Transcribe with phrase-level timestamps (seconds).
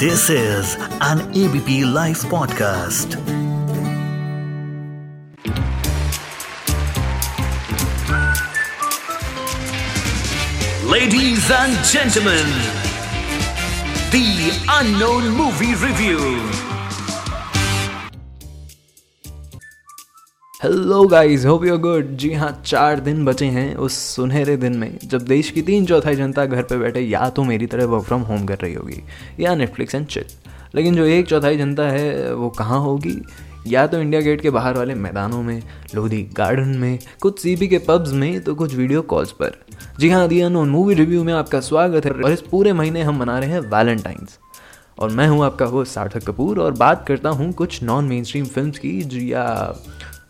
[0.00, 3.16] This is an ABP Life podcast.
[10.88, 12.48] Ladies and gentlemen,
[14.10, 16.69] the unknown movie review.
[20.60, 24.98] Hello guys hope you good जी हाँ चार दिन बचे हैं उस सुनहरे दिन में,
[25.04, 28.22] जब देश की तीन चौथाई जनता घर पे बैठे, या तो मेरी तरह वर्क फ्रॉम
[28.22, 29.00] होम कर रही होगी,
[29.40, 30.24] या नेटफ्लिक्स एंड चिल
[30.74, 33.16] लेकिन जो एक चौथाई जनता है, वो कहाँ होगी?
[33.66, 35.62] या तो इंडिया गेट के बाहर वाले मैदानों में,
[35.94, 39.58] लोधी गार्डन में, कुछ सीपी के पब्स में तो कुछ वीडियो कॉल्स पर.
[39.98, 43.18] जी हाँ दिया नो मूवी रिव्यू में आपका स्वागत है, और इस पूरे महीने हम
[43.18, 44.38] मना रहे हैं वैलेंटाइंस
[44.98, 48.44] और मैं हूँ आपका वो सार्थक कपूर, और बात करता हूँ कुछ नॉन मेन स्ट्रीम
[48.46, 49.46] फ़िल्म की या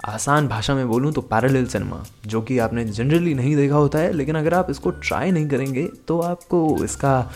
[0.00, 4.12] आसान भाषा में बोलूँ तो पैरेलल सिनेमा जो कि आपने जनरली नहीं देखा होता है,
[4.12, 7.30] लेकिन अगर आप इसको ट्राई नहीं करेंगे तो आपको इसका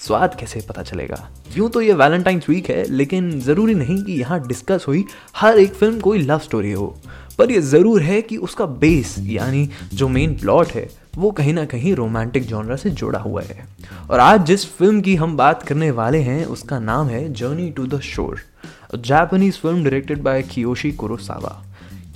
[0.00, 1.16] स्वाद कैसे पता चलेगा?
[1.56, 5.04] यूँ तो ये वैलेंटाइंस वीक है, लेकिन ज़रूरी नहीं कि यहाँ डिस्कस हुई
[5.36, 6.86] हर एक फ़िल्म कोई लव स्टोरी हो।
[7.38, 11.64] पर यह ज़रूर है कि उसका बेस यानी जो मेन प्लॉट है, वो कहीं ना
[11.66, 13.66] कहीं रोमांटिक जॉनरा से जुड़ा हुआ है।
[14.10, 17.86] और आज जिस फ़िल्म की हम बात करने वाले हैं, उसका नाम है journey to
[17.86, 18.40] the shore
[18.96, 21.60] Japanese film directed by Kiyoshi Kurosawa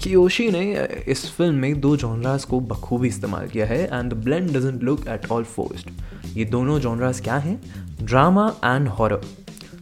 [0.02, 4.50] Kiyoshi ने इस फ़िल्म में दो जॉनरास को बखूबी इस्तेमाल किया है and the blend
[4.50, 5.88] doesn't look at all forced
[6.36, 7.60] ये दोनों जॉनरास क्या हैं?
[8.02, 9.20] ड्रामा एंड हॉरर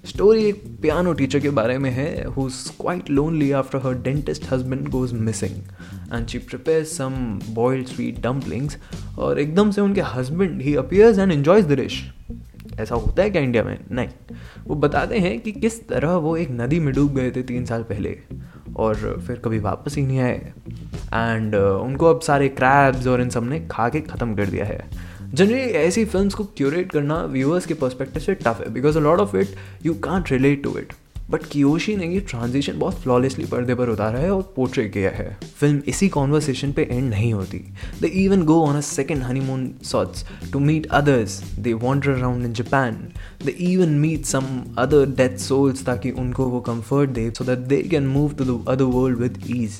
[0.04, 4.52] स्टोरी एक पियानो टीचर के बारे में है who is quite lonely after her dentist
[4.52, 5.52] husband goes missing
[6.14, 8.78] and she prepare some boiled sweet dumplings
[9.18, 12.02] और एकदम से उनके husband he appears and enjoys the dish
[12.80, 13.78] ऐसा होता है क्या इंडिया में?
[13.90, 14.08] नहीं.
[14.66, 17.82] वो बताते हैं कि किस तरह वो एक नदी में डूब गए थे तीन साल
[17.82, 18.18] पहले.
[18.76, 20.52] और फिर कभी वापस ही नहीं आए।
[21.14, 24.80] एंड uh, उनको अब सारे क्रैब्स और इन सबने खा के ख़त्म कर दिया है।
[25.34, 29.18] जनरली ऐसी फिल्म्स को क्यूरेट करना व्यूअर्स के पर्सपेक्टिव से टफ है because a lot
[29.18, 29.54] of it
[29.86, 30.92] you can't relate to it
[31.30, 35.26] but Kiyoshi ने ये ट्रांजिशन बहुत फ्लॉलेसली पर्दे पर उतारा है और पोर्ट्रे किया है।
[35.60, 37.58] फ़िल्म इसी कॉन्वर्सेशन पे एंड नहीं होती।
[38.00, 42.52] They even go on a second honeymoon sorts to meet others they wander around in
[42.52, 42.94] Japan
[43.44, 44.46] they even meet some
[44.78, 48.64] other death souls ताकि उनको वो comfort they so that they can move to the
[48.68, 49.78] other world with ease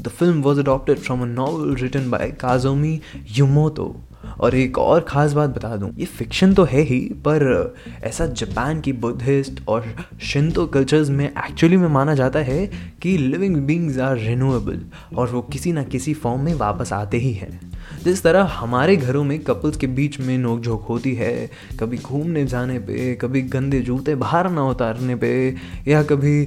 [0.00, 3.00] the film was adopted from a novel written by Kazumi
[3.38, 3.94] Yumoto
[4.40, 8.80] और एक और ख़ास बात बता दूँ, ये फिक्शन तो है ही, पर ऐसा जापान
[8.80, 12.66] की बुद्धिस्ट और शिंतो कल्चर्स में एक्चुअली में माना जाता है
[13.02, 14.80] कि लिविंग बींग्स आर रिन्यूएबल
[15.16, 17.71] और वो किसी ना किसी फॉर्म में वापस आते ही हैं।
[18.04, 22.78] जिस तरह हमारे घरों में कपल्स के बीच में नोकझोंक होती है, कभी घूमने जाने
[22.78, 25.56] पे, कभी गंदे जूते बाहर ना उतारने पे,
[25.88, 26.46] या कभी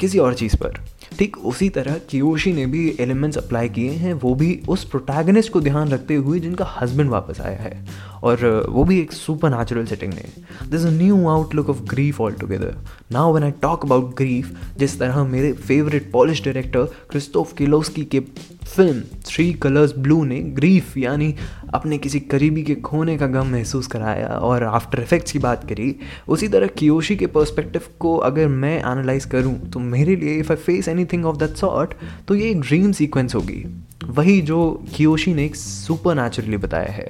[0.00, 0.80] किसी और चीज़ पर।
[1.18, 5.60] ठीक उसी तरह कियोशी ने भी एलिमेंट्स अप्लाई किए हैं, वो भी उस प्रोटैगनिस्ट को
[5.60, 7.86] ध्यान रखते हुए जिनका हस्बैंड वापस आया है।
[8.22, 12.32] और, वो भी एक सुपर नेचुरल सेटिंग में this a new outlook of grief all
[12.32, 12.76] together
[13.12, 18.20] now when I talk about grief जिस तरह मेरे favourite Polish director Krzysztof Kieslowski के
[18.20, 21.34] फ़िल्म थ्री कलर्स ब्लू ने ग्रीफ यानी
[21.74, 25.94] अपने किसी करीबी के खोने का गम महसूस कराया और आफ्टर इफेक्ट्स की बात करी,
[26.28, 30.56] उसी तरह कियोशी के पर्सपेक्टिव को अगर मैं एनालाइज करूँ तो मेरे लिए if I
[30.56, 31.94] face anything of that sort
[32.28, 33.64] तो ये एक ड्रीम सीक्वेंस होगी।
[34.06, 34.62] वही जो
[34.96, 37.08] कियोशी ने एक सुपर नेचुरली बताया है।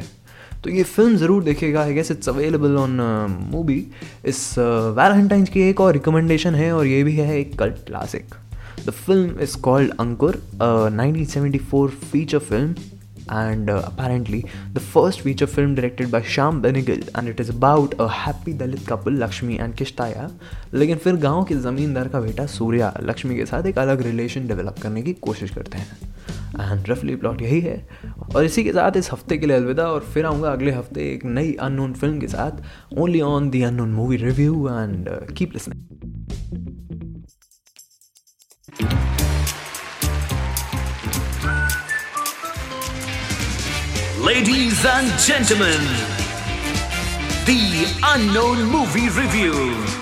[0.64, 3.00] तो ये फ़िल्म ज़रूर देखेगा I guess it's available on
[3.52, 3.86] movie
[4.24, 4.54] इस
[4.98, 8.34] वैलेंटाइंस की एक और रिकमेंडेशन है और ये भी है एक cult classic
[8.86, 12.74] the film is called Ankur nineteen seventy four feature film
[13.30, 18.08] and uh, apparently the first feature film directed by Sham and it is about a
[18.08, 20.30] happy Dalit couple Lakshmi and Kishtaya.
[20.74, 24.78] लेकिन फिर गाँव के ज़मींदार का बेटा सूर्या लक्ष्मी के साथ एक अलग रिलेशन डेवलप
[24.82, 26.11] करने की कोशिश करते हैं।
[26.60, 27.76] एंड रफली प्लॉट यही है।
[28.36, 31.24] और इसी के साथ इस हफ़्ते के लिए अलविदा और फिर आऊँगा अगले हफ़्ते एक
[31.24, 35.80] नई अननोन फ़िल्म के साथ। Only on the unknown movie review and keep listening
[44.24, 45.88] Ladies and gentlemen,
[47.48, 47.58] the
[48.12, 50.01] unknown movie review.